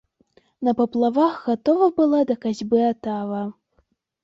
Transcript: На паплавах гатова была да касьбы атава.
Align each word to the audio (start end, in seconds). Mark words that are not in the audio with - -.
На 0.67 0.71
паплавах 0.79 1.35
гатова 1.51 1.91
была 2.01 2.23
да 2.33 2.39
касьбы 2.47 2.79
атава. 2.91 3.43